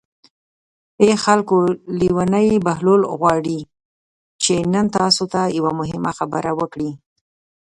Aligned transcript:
ای 1.01 1.11
خلکو 1.23 1.57
لېونی 1.99 2.47
بهلول 2.65 3.01
غواړي 3.19 3.59
چې 4.43 4.53
نن 4.73 4.85
تاسو 4.97 5.23
ته 5.33 5.41
یوه 5.57 5.71
مهمه 5.79 6.11
خبره 6.19 6.51
وکړي. 6.59 6.91